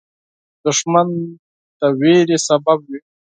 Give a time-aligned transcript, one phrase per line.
[0.63, 1.09] دښمن
[1.79, 2.99] د ویرې سبب وي